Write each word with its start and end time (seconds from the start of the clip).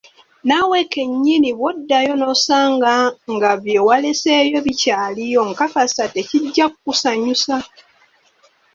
Naawe 0.47 0.77
kennyini 0.93 1.49
bwoddayo 1.57 2.13
nosanga 2.21 2.93
nga 3.33 3.51
byewaleseeyo 3.63 4.57
bikyaliyo, 4.65 5.41
nkakasa 5.51 6.03
tekijja 6.13 6.65
kukusanyusa. 6.71 7.55